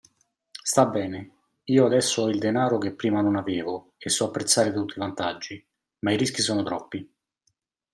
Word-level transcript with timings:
Sta 0.63 0.87
bene: 0.87 1.29
io 1.65 1.85
adesso 1.85 2.23
ho 2.23 2.29
il 2.29 2.39
denaro 2.39 2.79
che 2.79 2.91
prima 2.91 3.21
non 3.21 3.35
avevo 3.35 3.91
e 3.99 4.09
so 4.09 4.25
apprezzare 4.25 4.73
tutti 4.73 4.93
i 4.97 4.99
vantaggi, 4.99 5.63
ma 5.99 6.11
i 6.11 6.17
rischi 6.17 6.41
sono 6.41 6.63
troppi. 6.63 7.07